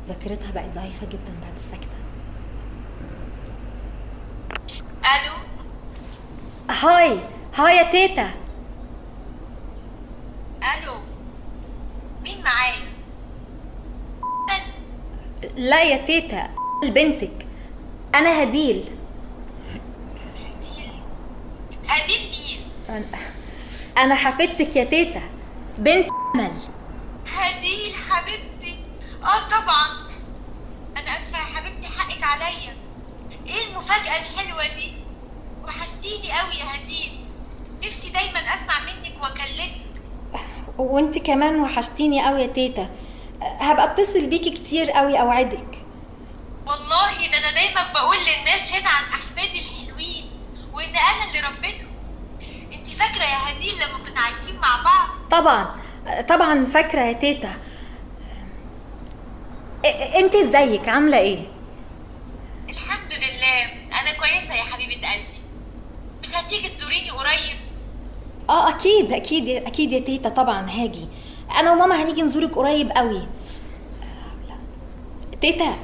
ذاكرتها 0.08 0.50
بقت 0.52 0.68
ضعيفة 0.74 1.06
جدا 1.06 1.34
بعد 1.42 1.52
السكتة. 1.56 1.96
ألو؟ 5.04 5.34
هاي. 6.74 7.18
هاي 7.54 7.76
يا 7.76 7.90
تيتا. 7.90 8.30
ألو؟ 10.62 10.94
مين 12.22 12.42
معايا؟ 12.42 12.89
لا 15.56 15.82
يا 15.82 16.06
تيتا 16.06 16.50
بنتك. 16.84 17.46
أنا 18.14 18.42
هديل. 18.42 18.84
هديل؟ 21.88 22.20
مين 22.30 23.02
أنا- 23.02 23.98
أنا 23.98 24.14
حفيدتك 24.14 24.76
يا 24.76 24.84
تيتا. 24.84 25.20
بنت 25.78 26.08
أمل. 26.34 26.50
هديل 27.36 27.94
حبيبتي. 28.10 28.76
آه 29.24 29.48
طبعا. 29.48 29.86
أنا 30.96 31.10
أسفة 31.10 31.38
يا 31.38 31.44
حبيبتي 31.56 31.86
حقك 31.98 32.22
عليا. 32.24 32.76
إيه 33.46 33.68
المفاجأة 33.70 34.16
الحلوة 34.22 34.74
دي؟ 34.76 34.92
وحشتيني 35.64 36.32
قوي 36.40 36.54
يا 36.54 36.64
هديل. 36.64 37.20
نفسي 37.84 38.10
دايما 38.10 38.38
أسمع 38.38 38.80
منك 38.86 39.22
وأكلمك. 39.22 39.80
وأنت 40.78 41.18
كمان 41.18 41.60
وحشتيني 41.60 42.26
قوي 42.26 42.42
يا 42.42 42.46
تيتا. 42.46 42.88
هبقى 43.42 43.84
اتصل 43.84 44.26
بيكي 44.26 44.50
كتير 44.50 44.90
قوي 44.90 45.20
اوعدك. 45.20 45.78
والله 46.66 47.26
ده 47.32 47.38
أنا 47.38 47.50
دايما 47.50 47.92
بقول 47.92 48.16
للناس 48.16 48.72
هنا 48.72 48.88
عن 48.90 49.04
احفادي 49.04 49.58
الحلوين 49.58 50.30
وإن 50.74 50.88
أنا 50.88 51.24
اللي 51.28 51.40
ربيتهم. 51.48 51.90
أنت 52.72 52.86
فاكرة 52.86 53.24
يا 53.24 53.36
هديل 53.50 53.72
لما 53.74 54.04
كنا 54.08 54.20
عايشين 54.20 54.56
مع 54.56 54.82
بعض؟ 54.84 55.08
طبعا 55.40 55.76
طبعا 56.28 56.64
فاكرة 56.64 57.00
يا 57.00 57.12
تيتا. 57.12 57.52
أنت 60.18 60.34
إزيك؟ 60.34 60.88
عاملة 60.88 61.18
إيه؟ 61.18 61.38
الحمد 62.68 63.12
لله. 63.12 63.62
أنا 64.00 64.12
كويسة 64.18 64.54
يا 64.54 64.62
حبيبة 64.62 64.94
قلبي. 64.94 65.40
مش 66.22 66.34
هتيجي 66.34 66.68
تزوريني 66.68 67.10
قريب؟ 67.10 67.56
آه 68.50 68.68
أكيد 68.70 69.12
أكيد 69.12 69.48
أكيد 69.48 69.92
يا 69.92 70.00
تيتا 70.00 70.28
طبعا 70.28 70.70
هاجي. 70.70 71.08
أنا 71.58 71.72
وماما 71.72 72.02
هنيجي 72.02 72.22
نزورك 72.22 72.54
قريب 72.54 72.90
قوي. 72.90 73.22
تيتا 75.40 75.74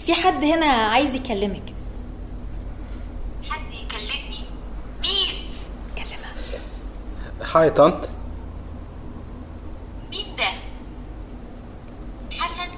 في 0.00 0.14
حد 0.14 0.44
هنا 0.44 0.66
عايز 0.66 1.14
يكلمك؟ 1.14 1.62
حد 3.50 3.60
يكلمني؟ 3.72 4.38
مين؟ 5.02 5.28
كلمها 5.96 6.32
هاي 7.54 7.70
طنط 7.70 8.08
مين 10.10 10.26
ده؟ 10.38 10.44
حسن؟ 12.38 12.70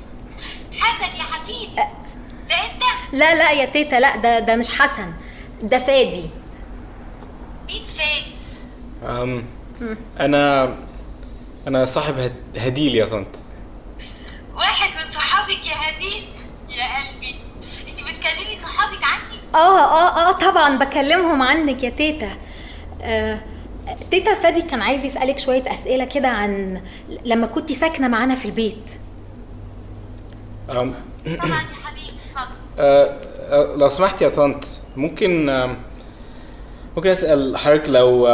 حسن 0.81 1.17
يا 1.19 1.23
حبيبي 1.23 1.75
ده 1.75 2.55
أنت؟ 2.55 2.83
لا 3.13 3.35
لا 3.35 3.51
يا 3.51 3.65
تيتا 3.67 3.97
لا 3.97 4.17
ده 4.17 4.39
ده 4.39 4.57
مش 4.57 4.79
حسن. 4.81 5.13
ده 5.63 5.79
فادي. 5.79 6.31
مين 7.69 7.83
فادي؟ 7.83 8.33
أم 9.03 9.45
أنا 10.21 10.75
أنا 11.69 11.85
صاحب 11.85 12.19
هد- 12.19 12.59
هديل 12.59 12.95
يا 12.95 13.07
طنط. 13.07 13.27
واحد 14.57 15.01
من 15.01 15.07
صحابك 15.13 15.67
يا 15.67 15.75
هديل؟ 15.75 16.25
يا 16.79 16.85
قلبي. 16.85 17.35
أنت 17.89 18.01
بتكلمي 18.01 18.57
صحابك 18.63 19.05
عني؟ 19.05 19.41
آه 19.55 19.81
آه 19.81 20.29
آه 20.29 20.33
طبعا 20.33 20.79
بكلمهم 20.79 21.43
عنك 21.43 21.83
يا 21.85 21.91
تيتا. 21.91 22.31
آه 23.03 23.39
تيتا 24.11 24.35
فادي 24.35 24.63
كان 24.63 24.83
عايز 24.83 25.05
يسألك 25.05 25.39
شوية 25.39 25.73
أسئلة 25.73 26.05
كده 26.05 26.29
عن 26.29 26.81
لما 27.25 27.47
كنتي 27.47 27.75
ساكنة 27.75 28.09
معانا 28.09 28.35
في 28.35 28.45
البيت. 28.45 28.91
أم. 30.71 30.95
طبعا 31.25 31.49
يا 31.49 31.77
حبيبي 31.85 32.13
اتفضل. 32.27 32.55
أه 32.79 33.17
أه 33.39 33.77
لو 33.77 33.89
سمحت 33.89 34.23
يا 34.23 34.29
طنط 34.29 34.65
ممكن 34.97 35.47
ممكن 36.97 37.11
أسأل 37.11 37.57
حضرتك 37.57 37.89
لو 37.91 38.29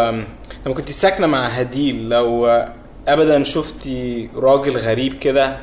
لما 0.67 0.75
كنت 0.75 0.91
ساكنة 0.91 1.27
مع 1.27 1.47
هديل 1.47 2.09
لو 2.09 2.47
أه، 2.47 2.73
ابدا 3.09 3.45
شفتي 3.45 4.31
راجل 4.35 4.77
غريب 4.79 5.19
كده 5.19 5.61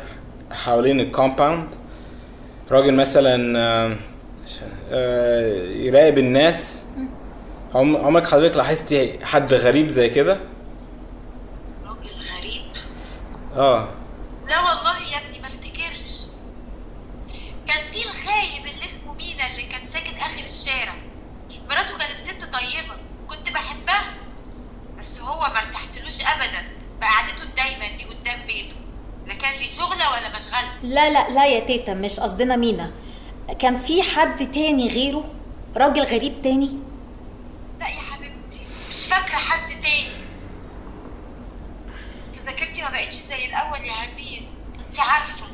حوالين 0.51 1.00
الكومباوند؟ 1.00 1.67
راجل 2.71 2.93
مثلا 2.93 3.36
أم، 3.86 4.00
أه، 4.91 5.63
يراقب 5.69 6.17
الناس. 6.17 6.83
عم- 7.75 7.98
عمرك 7.98 8.27
حضرتك 8.27 8.57
لاحظتي 8.57 9.25
حد 9.25 9.53
غريب 9.53 9.89
زي 9.89 10.10
كده؟ 10.10 10.39
راجل 11.86 12.10
غريب؟ 12.38 12.62
آه 13.55 13.89
لا 14.48 14.60
والله 14.60 14.98
يا 15.12 15.17
ابني 15.27 15.39
ما 15.39 15.48
افتكرش 15.48 16.05
كان 17.67 17.83
في 17.91 18.05
الخايب 18.05 18.65
اللي 18.65 18.86
اسمه 18.86 19.13
مينا 19.17 19.51
اللي 19.51 19.63
كان 19.63 19.81
ساكن 19.93 20.17
اخر 20.17 20.43
الشارع 20.43 20.93
مراته 21.69 21.98
كانت 21.98 22.25
ست 22.27 22.41
طيبه 22.53 22.95
كنت 23.27 23.53
بحبها 23.53 24.13
بس 25.00 25.19
هو 25.19 25.39
ما 25.39 25.60
ارتحتلوش 25.60 26.21
ابدا 26.21 26.63
بقعدته 27.01 27.43
الدايمه 27.43 27.95
دي 27.98 28.03
قدام 28.03 28.48
بيته 28.48 28.75
لا 29.27 29.33
كان 29.33 29.53
لي 29.60 29.65
شغله 29.77 30.10
ولا 30.12 30.29
مشغله 30.29 30.71
لا 30.84 31.10
لا 31.10 31.30
لا 31.30 31.46
يا 31.46 31.60
تيتا 31.60 31.94
مش 31.94 32.20
قصدنا 32.20 32.56
مينا. 32.56 32.92
كان 33.60 33.76
في 33.76 34.04
حد 34.04 34.52
تاني 34.52 34.90
غيره؟ 34.90 35.24
راجل 35.78 36.02
غريب 36.02 36.34
تاني؟ 36.44 36.70
لا 37.80 37.88
يا 37.88 38.00
حبيبتي 38.12 38.60
مش 38.90 39.06
فاكرة 39.06 39.36
حد 39.36 39.70
تاني. 39.70 40.08
انت 42.28 42.36
ذاكرتي 42.46 42.82
ما 42.82 42.90
بقتش 42.90 43.16
زي 43.16 43.46
الأول 43.46 43.80
يا 43.80 43.94
هديه 43.94 44.42
انت 44.88 45.00
عارفة. 45.00 45.46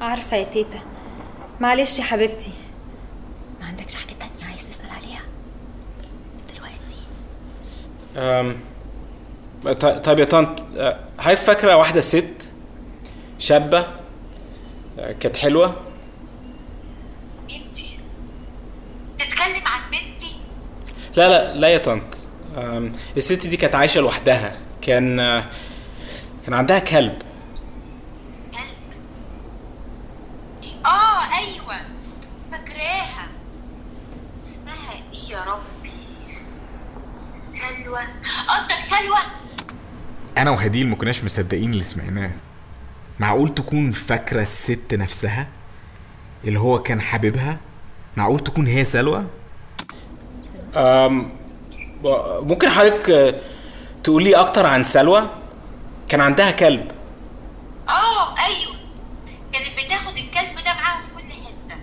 عارفة 0.00 0.36
يا 0.36 0.44
تيتا. 0.44 0.80
معلش 1.60 1.98
يا 1.98 2.04
حبيبتي. 2.04 2.52
ما 3.60 3.66
عندكش 3.66 3.94
حاجة 3.94 4.12
تانية 4.20 4.44
عايز 4.50 4.66
تسأل 4.70 4.90
عليها؟ 4.90 5.22
دلوقتي. 6.54 6.98
طيب 10.04 10.18
يا 10.18 10.24
طنط 10.24 10.60
حضرتك 11.18 11.42
فاكرة 11.42 11.76
واحدة 11.76 12.00
ست 12.00 12.34
شابة؟ 13.38 14.03
كانت 14.96 15.36
حلوة؟ 15.36 15.76
بنتي. 17.48 17.98
تتكلم 19.18 19.62
عن 19.66 19.90
بنتي؟ 19.90 20.36
لا 21.16 21.28
لا 21.28 21.54
لا 21.54 21.68
يا 21.68 21.78
طنط. 21.78 22.16
الست 23.16 23.46
دي 23.46 23.56
كانت 23.56 23.74
عايشة 23.74 24.00
لوحدها. 24.00 24.58
كان 24.82 25.16
كان 26.44 26.54
عندها 26.54 26.78
كلب. 26.78 27.18
كلب. 28.52 28.94
آه 30.86 31.22
أيوه. 31.38 31.80
فاكراها. 32.50 33.28
اسمها 34.44 34.92
إيه 35.12 35.30
يا 35.30 35.44
ربي؟ 35.44 35.90
سلوى. 37.52 38.00
قصدك 38.48 38.84
سلوى؟ 38.90 39.18
أنا 40.38 40.50
وهديل 40.50 40.86
ما 40.86 40.96
كناش 40.96 41.24
مصدقين 41.24 41.70
اللي 41.72 41.84
سمعناه. 41.84 42.32
معقول 43.20 43.54
تكون 43.54 43.92
فاكرة 43.92 44.42
الست 44.42 44.94
نفسها؟ 44.94 45.46
اللي 46.44 46.60
هو 46.60 46.82
كان 46.82 47.00
حاببها 47.00 47.56
معقول 48.16 48.40
تكون 48.40 48.66
هي 48.66 48.84
سلوى؟ 48.84 49.24
أم، 50.76 51.32
ممكن 52.42 52.68
حضرتك 52.70 53.10
أه، 53.10 53.34
تقولي 54.04 54.34
أكتر 54.34 54.66
عن 54.66 54.84
سلوى؟ 54.84 55.30
كان 56.08 56.20
عندها 56.20 56.50
كلب. 56.50 56.90
آه 57.88 58.34
أيوه. 58.38 58.74
كانت 59.52 59.84
بتاخد 59.84 60.12
الكلب 60.16 60.54
ده 60.64 60.74
معاها 60.74 61.02
في 61.02 61.08
كل 61.16 61.32
حتة. 61.32 61.76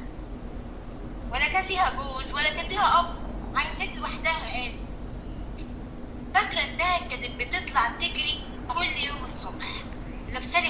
ولا 1.33 1.47
كان 1.53 1.65
ليها 1.65 1.91
جوز 1.91 2.31
ولا 2.33 2.49
كان 2.49 2.65
ليها 2.69 2.99
أب 2.99 3.05
عايشة 3.55 3.95
لوحدها 3.95 4.31
قال 4.53 4.71
فاكرة 6.35 6.59
إنها 6.61 6.97
كانت 7.09 7.31
بتطلع 7.41 7.89
تجري 7.99 8.39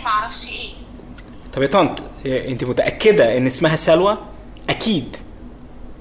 معرفش 0.04 0.46
إيه. 0.48 0.74
طب 1.54 1.62
يا 1.62 1.68
طنط 1.68 2.04
أنت 2.26 2.64
متأكدة 2.64 3.38
إن 3.38 3.46
اسمها 3.46 3.76
سلوى؟ 3.76 4.18
أكيد. 4.70 5.18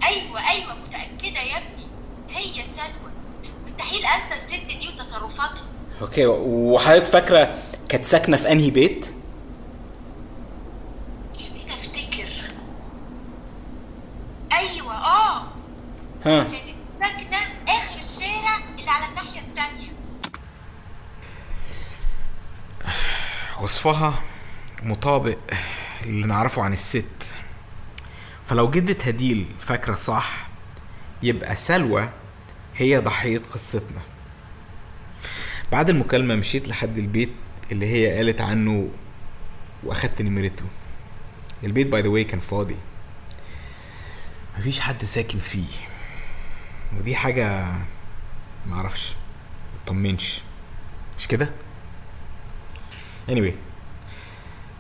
أيوه 0.05 0.51
أيوه 0.51 0.75
متأكدة 0.75 1.41
يا 1.41 1.57
ابني. 1.57 1.87
هي 2.31 2.53
سلوى. 2.65 3.11
مستحيل 3.65 4.01
أنسى 4.05 4.35
الست 4.45 4.79
دي 4.81 4.89
وتصرفاتها. 4.89 5.65
أوكي 6.03 6.27
وحضرتك 6.27 7.05
فاكرة 7.05 7.59
كانت 7.89 8.05
ساكنة 8.05 8.37
في 8.37 8.53
أنهي 8.53 8.71
بيت؟ 8.71 9.07
خليني 11.39 11.75
أفتكر. 11.75 12.29
أيوه 14.53 14.95
آه. 14.95 15.43
ها 16.25 16.43
كانت 16.43 16.55
ساكنه 17.01 17.37
اخر 17.69 17.97
الشارع 17.97 18.57
اللي 18.79 18.91
على 18.91 19.07
الناحيه 19.09 19.41
التانيه 19.41 19.91
وصفها 23.81 24.15
مطابق 24.83 25.39
اللي 26.03 26.27
نعرفه 26.27 26.63
عن 26.63 26.73
الست. 26.73 27.37
فلو 28.45 28.71
جدة 28.71 29.05
هديل 29.05 29.47
فاكرة 29.61 29.93
صح 29.93 30.49
يبقى 31.23 31.57
سلوى 31.57 32.09
هي 32.77 32.99
ضحية 32.99 33.39
قصتنا. 33.39 34.01
بعد 35.73 35.91
المكالمة 35.91 36.35
مشيت 36.35 36.69
لحد 36.69 36.99
البيت 36.99 37.33
اللي 37.73 37.87
هي 37.87 38.17
قالت 38.17 38.41
عنه 38.41 38.89
وأخدت 39.83 40.23
نمرته. 40.23 40.65
البيت 41.65 41.87
by 41.87 42.03
the 42.03 42.09
way 42.09 42.25
كان 42.25 42.41
فاضي. 42.41 42.77
مفيش 44.59 44.81
حد 44.81 45.05
ساكن 45.05 45.39
فيه. 45.39 45.69
ودي 46.99 47.17
حاجة 47.17 47.75
معرفش 48.67 49.13
مطمنش. 49.83 50.43
مش 51.19 51.29
كده؟ 51.29 51.51
anyway. 53.29 53.70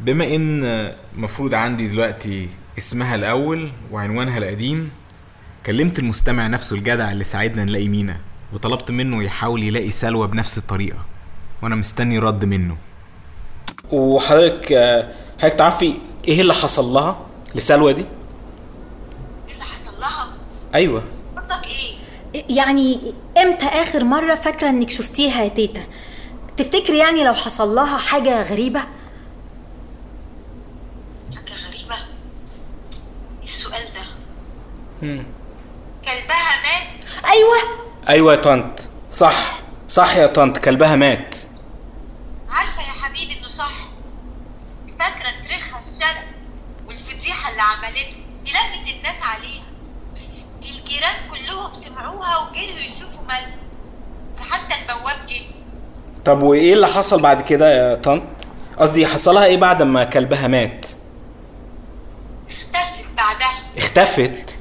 بما 0.00 0.24
إن 0.34 0.92
مفروض 1.16 1.54
عندي 1.54 1.88
دلوقتي 1.88 2.48
اسمها 2.78 3.14
الأول 3.14 3.72
وعنوانها 3.92 4.38
القديم 4.38 4.90
كلمت 5.66 5.98
المستمع 5.98 6.46
نفسه 6.46 6.76
الجدع 6.76 7.12
اللي 7.12 7.24
ساعدنا 7.24 7.64
نلاقي 7.64 7.88
مينا 7.88 8.20
وطلبت 8.52 8.90
منه 8.90 9.22
يحاول 9.22 9.62
يلاقي 9.62 9.90
سلوى 9.90 10.26
بنفس 10.28 10.58
الطريقة 10.58 11.04
وأنا 11.62 11.74
مستني 11.76 12.18
رد 12.18 12.44
منه. 12.44 12.76
وحضرتك 13.92 14.72
آه، 14.72 15.12
حضرتك 15.38 15.58
تعرفي 15.58 15.98
إيه 16.28 16.40
اللي 16.40 16.54
حصل 16.54 16.84
لها؟ 16.84 17.26
لسلوى 17.54 17.92
دي؟ 17.92 18.00
إيه 19.48 19.54
اللي 19.54 19.64
حصل 19.64 20.00
لها؟ 20.00 20.28
أيوه. 20.74 21.02
قصدك 21.36 21.66
إيه؟ 21.66 22.56
يعني 22.56 23.00
إمتى 23.38 23.66
آخر 23.66 24.04
مرة 24.04 24.34
فاكرة 24.34 24.68
إنك 24.70 24.90
شفتيها 24.90 25.42
يا 25.42 25.48
تيتا؟ 25.48 25.82
تفتكري 26.56 26.98
يعني 26.98 27.24
لو 27.24 27.34
حصل 27.34 27.68
لها 27.74 27.98
حاجة 27.98 28.42
غريبة 28.42 28.80
حاجة 31.34 31.54
غريبه 31.68 31.94
إيه 33.38 33.44
السؤال 33.44 33.82
ده 33.94 34.00
مم. 34.00 34.89
كلبها 35.00 36.62
مات. 36.62 37.04
أيوه. 37.24 37.56
أيوه 38.08 38.32
يا 38.34 38.40
طنط. 38.40 38.88
صح. 39.12 39.58
صح 39.88 40.16
يا 40.16 40.26
طنط. 40.26 40.58
كلبها 40.58 40.96
مات. 40.96 41.34
عارفة 42.48 42.82
يا 42.82 43.02
حبيبي 43.02 43.38
إنه 43.38 43.48
صح؟ 43.48 43.72
فاكرة 44.98 45.28
صريخها 45.44 45.78
الشرق 45.78 46.24
والفضيحة 46.86 47.50
اللي 47.50 47.62
عملتها 47.62 48.20
دي 48.44 48.50
لمت 48.50 48.88
الناس 48.96 49.22
عليها. 49.22 49.62
الجيران 50.62 51.30
كلهم 51.30 51.74
سمعوها 51.74 52.38
وجريوا 52.38 52.78
يشوفوا 52.78 53.22
مالها. 53.28 53.56
فحتى 54.38 54.74
البواب 54.82 55.26
جه. 55.28 55.42
طب 56.24 56.42
وإيه 56.42 56.74
اللي 56.74 56.86
حصل 56.86 57.22
بعد 57.22 57.40
كده 57.42 57.72
يا 57.74 57.94
طنط؟ 57.94 58.22
قصدي 58.78 59.06
حصلها 59.06 59.44
إيه 59.44 59.56
بعد 59.56 59.82
ما 59.82 60.04
كلبها 60.04 60.48
مات؟ 60.48 60.86
اختفت 62.50 63.04
بعدها. 63.16 63.60
اختفت 63.78 64.54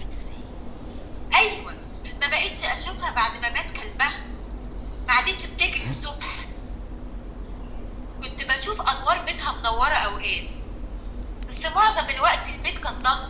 أيوه 1.35 1.73
ما 2.21 2.27
بقتش 2.27 2.63
اشوفها 2.63 3.11
بعد 3.11 3.31
ما 3.41 3.49
مات 3.49 3.65
كلبها 3.65 4.11
ما 5.07 5.13
عادتش 5.13 5.45
بتجري 5.45 5.81
الصبح 5.83 6.35
كنت 8.23 8.45
بشوف 8.45 8.81
انوار 8.81 9.25
بيتها 9.25 9.55
منوره 9.59 9.93
اوقات 9.93 10.43
بس 11.59 11.65
معظم 11.65 12.09
الوقت 12.09 12.39
البيت 12.55 12.77
كان 12.77 12.93
ضلمة. 12.99 13.29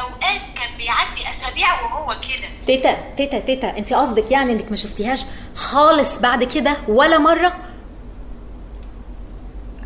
أوقات 0.00 0.40
كان 0.56 0.76
بيعدي 0.78 1.30
أسابيع 1.30 1.82
وهو 1.82 2.20
كده. 2.20 2.48
تيتا 2.66 3.14
تيتا 3.16 3.38
تيتا 3.40 3.78
انت 3.78 3.92
قصدك 3.92 4.30
يعني 4.30 4.52
إنك 4.52 4.70
ما 4.70 4.76
شفتيهاش 4.76 5.24
خالص 5.54 6.18
بعد 6.18 6.44
كده 6.44 6.76
ولا 6.88 7.18
مرة 7.18 7.52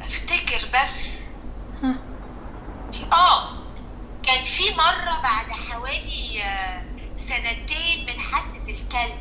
افتكر 0.05 0.67
بس 0.75 0.93
آه 3.13 3.51
كان 4.23 4.43
في 4.45 4.65
مرة 4.75 5.21
بعد 5.23 5.47
حوالي 5.71 6.43
آه، 6.43 6.83
سنتين 7.17 8.07
من 8.07 8.21
حادثة 8.21 8.61
الكلب 8.69 9.19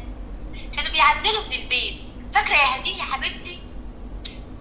كانوا 0.76 0.92
بيعزلوا 0.92 1.48
من 1.48 1.54
البيت 1.64 1.96
فاكرة 2.34 2.56
يا 2.56 2.82
هدين 2.82 2.98
يا 2.98 3.04
حبيبتي 3.04 3.60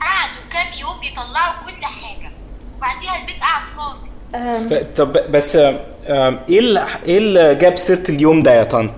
قعدوا 0.01 0.49
كام 0.51 0.73
يوم 0.79 1.03
يطلعوا 1.03 1.63
كل 1.67 1.85
حاجة 1.85 2.33
وبعديها 2.77 3.21
البيت 3.21 3.41
قعد 3.43 3.65
فاضي 3.65 4.09
أم، 4.28 4.28
طب 4.97 5.13
بس 5.33 5.57
إيه 5.57 5.79
اللي 6.59 6.87
إيه 7.07 7.19
اللي 7.19 7.55
جاب 7.55 7.77
سيرة 7.79 8.03
اليوم 8.09 8.43
ده 8.43 8.55
يا 8.55 8.65
طنط؟ 8.65 8.93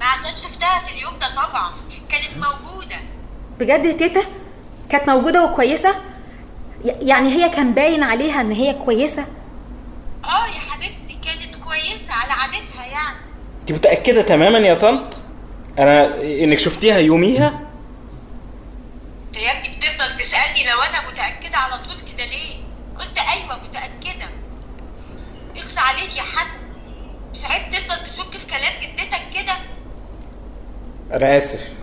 ما 0.00 0.06
عشان 0.06 0.36
شفتها 0.36 0.78
في 0.86 0.92
اليوم 0.98 1.18
ده 1.18 1.26
طبعا. 1.34 1.70
كانت 2.08 2.30
موجودة. 2.36 2.96
بجد 3.58 3.84
يا 3.86 3.92
تيتا؟ 3.92 4.20
كانت 4.90 5.10
موجودة 5.10 5.44
وكويسة؟ 5.44 5.94
يعني 6.84 7.28
هي 7.28 7.48
كان 7.48 7.74
باين 7.74 8.02
عليها 8.02 8.40
إن 8.40 8.52
هي 8.52 8.74
كويسة؟ 8.74 9.22
آه 10.24 10.46
يا 10.46 10.60
حبيبتي 10.70 11.18
كانت 11.24 11.56
كويسة 11.64 12.12
على 12.12 12.32
عادتها 12.32 12.86
يعني. 12.86 13.16
انت 13.60 13.72
متأكدة 13.72 14.22
تماما 14.22 14.58
يا 14.58 14.74
طنط؟ 14.74 15.20
أنا 15.78 16.20
إنك 16.22 16.58
شفتيها 16.58 16.98
يوميها؟ 16.98 17.60
انت 19.26 19.36
يا 19.36 19.50
ابني 19.50 19.68
بتفضل 19.76 20.16
تسألني 20.18 20.64
لو 20.72 20.80
أنا 20.82 21.10
متأكدة 21.10 21.56
على 21.58 21.72
طول 21.72 21.96
كده 22.14 22.24
ليه 22.24 22.56
قلت 22.98 23.18
أيوه 23.18 23.58
متأكدة 23.64 24.28
اخص 25.56 25.69
عليك 25.80 26.16
يا 26.16 26.22
حسن. 26.22 26.60
مش 27.30 27.44
عيب 27.44 27.70
تفضل 27.72 28.04
تشك 28.04 28.36
في 28.38 28.46
كلام 28.46 28.82
جدتك 28.82 29.42
كده؟ 29.42 29.56
أنا 31.16 31.36
آسف. 31.36 31.74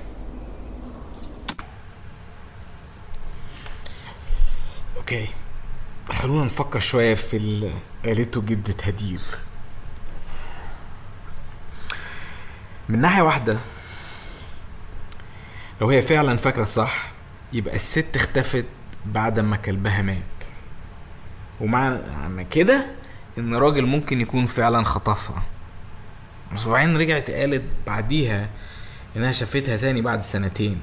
أوكي. 4.98 5.28
خلونا 6.12 6.46
نفكر 6.46 6.80
شوية 6.80 7.16
في 7.16 7.38
اللي 7.38 7.72
قالته 8.06 8.42
جدة 8.42 8.76
هدير 8.84 9.20
من 12.90 13.02
ناحية 13.02 13.22
واحدة 13.22 13.60
لو 15.82 15.90
هي 15.90 16.02
فعلا 16.02 16.38
فاكرة 16.38 16.64
صح 16.64 17.12
يبقى 17.54 17.76
الست 17.76 18.16
اختفت 18.16 18.66
بعد 19.06 19.40
ما 19.40 19.58
كلبها 19.58 20.02
مات. 20.02 20.24
ومعنى 21.62 22.46
كده 22.46 22.86
إن 23.38 23.56
راجل 23.56 23.86
ممكن 23.86 24.22
يكون 24.22 24.46
فعلا 24.46 24.84
خطفها. 24.84 25.44
وبعدين 26.68 26.98
رجعت 26.98 27.32
قالت 27.32 27.64
بعديها 27.88 28.50
إنها 29.16 29.32
شافتها 29.32 29.78
تاني 29.78 30.02
بعد 30.02 30.24
سنتين. 30.24 30.80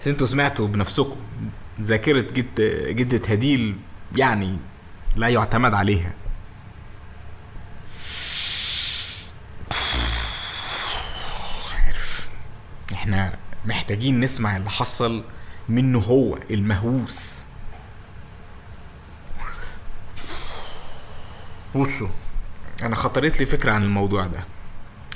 بس 0.00 0.08
أنتوا 0.08 0.26
سمعتوا 0.26 0.68
بنفسكم. 0.68 1.16
ذاكرة 1.80 2.20
جد 2.20 2.60
جدة 2.96 3.28
هديل 3.28 3.76
يعني 4.16 4.58
لا 5.16 5.28
يعتمد 5.28 5.74
عليها. 5.74 6.14
عارف. 11.84 12.28
إحنا 12.92 13.38
محتاجين 13.64 14.20
نسمع 14.20 14.56
اللي 14.56 14.70
حصل 14.70 15.24
منه 15.68 15.98
هو 15.98 16.38
المهووس. 16.50 17.42
بصوا 21.74 22.08
أنا 22.82 22.94
خطرت 22.96 23.40
لي 23.40 23.46
فكرة 23.46 23.72
عن 23.72 23.82
الموضوع 23.82 24.26
ده. 24.26 24.44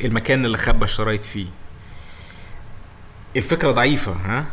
المكان 0.04 0.44
اللي 0.44 0.58
خبى 0.58 0.84
الشرايط 0.84 1.22
فيه. 1.22 1.46
الفكرة 3.36 3.70
ضعيفة 3.70 4.12
ها؟ 4.12 4.46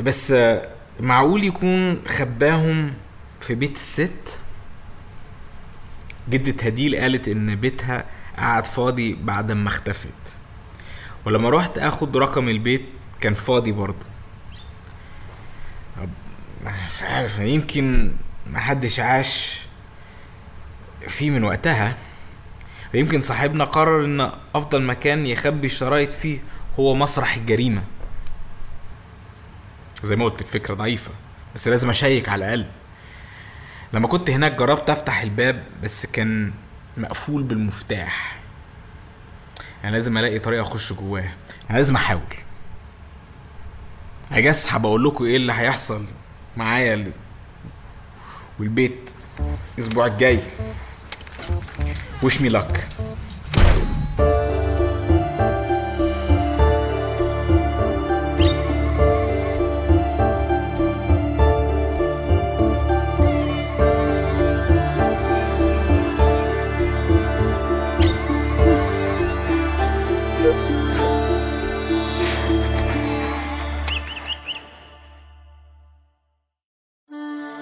بس 0.00 0.34
معقول 1.00 1.44
يكون 1.44 2.02
خباهم 2.08 2.94
في 3.40 3.54
بيت 3.54 3.76
الست؟ 3.76 4.38
جدة 6.28 6.64
هديل 6.66 6.96
قالت 6.96 7.28
إن 7.28 7.54
بيتها 7.54 8.04
قعد 8.38 8.66
فاضي 8.66 9.14
بعد 9.14 9.52
ما 9.52 9.68
اختفت. 9.68 10.36
ولما 11.24 11.50
رحت 11.50 11.78
آخد 11.78 12.16
رقم 12.16 12.48
البيت 12.48 12.84
كان 13.20 13.34
فاضي 13.34 13.72
برضه. 13.72 14.06
مش 16.64 17.02
عارف 17.02 17.38
يمكن 17.38 18.12
محدش 18.46 19.00
عاش 19.00 19.57
فيه 21.08 21.30
من 21.30 21.44
وقتها 21.44 21.96
ويمكن 22.94 23.20
صاحبنا 23.20 23.64
قرر 23.64 24.04
إن 24.04 24.32
أفضل 24.54 24.82
مكان 24.82 25.26
يخبي 25.26 25.66
الشرايط 25.66 26.12
فيه 26.12 26.38
هو 26.80 26.94
مسرح 26.94 27.36
الجريمة. 27.36 27.82
زي 30.04 30.16
ما 30.16 30.24
قلت 30.24 30.40
الفكرة 30.40 30.74
ضعيفة 30.74 31.10
بس 31.54 31.68
لازم 31.68 31.90
أشيك 31.90 32.28
على 32.28 32.44
الأقل. 32.44 32.66
لما 33.92 34.08
كنت 34.08 34.30
هناك 34.30 34.52
جربت 34.52 34.90
أفتح 34.90 35.20
الباب 35.22 35.64
بس 35.82 36.06
كان 36.06 36.52
مقفول 36.96 37.42
بالمفتاح. 37.42 38.38
أنا 39.84 39.90
لازم 39.90 40.18
ألاقي 40.18 40.38
طريقة 40.38 40.62
أخش 40.62 40.92
جواه. 40.92 41.28
أنا 41.70 41.76
لازم 41.78 41.94
أحاول. 41.96 42.20
هجس 44.30 44.72
هبقول 44.72 45.04
لكم 45.04 45.24
إيه 45.24 45.36
اللي 45.36 45.52
هيحصل 45.52 46.04
معايا 46.56 46.94
ال- 46.94 47.12
والبيت 48.58 49.10
الأسبوع 49.78 50.06
الجاي. 50.06 50.40
وش 52.22 52.40
مي 52.40 52.48
لك 52.48 52.88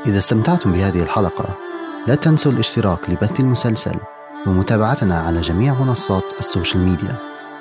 إذا 0.07 0.19
استمتعتم 0.19 0.73
بهذه 0.73 1.03
الحلقة 1.03 1.57
لا 2.07 2.15
تنسوا 2.15 2.53
الاشتراك 2.53 3.11
لبث 3.11 3.41
المسلسل. 3.41 4.16
ومتابعتنا 4.47 5.19
على 5.19 5.41
جميع 5.41 5.75
منصات 5.75 6.25
السوشيال 6.39 6.83
ميديا. 6.83 7.17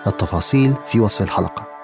التفاصيل 0.08 0.76
في 0.86 1.00
وصف 1.00 1.22
الحلقة. 1.22 1.75